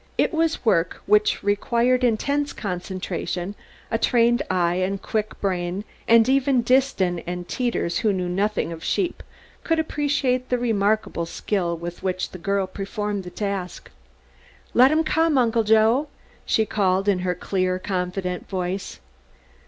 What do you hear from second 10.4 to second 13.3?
the remarkable skill with which the girl performed the